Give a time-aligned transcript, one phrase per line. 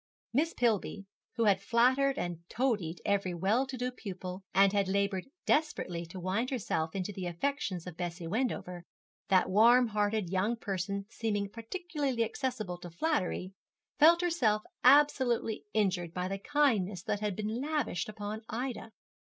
[0.33, 1.05] Miss Pillby,
[1.35, 6.49] who had flattered and toadied every well to do pupil, and laboured desperately to wind
[6.49, 8.83] herself into the affections of Bessie Wendover,
[9.27, 13.53] that warm hearted young person seeming particularly accessible to flattery,
[13.99, 18.89] felt herself absolutely injured by the kindness that had been lavished upon Ida.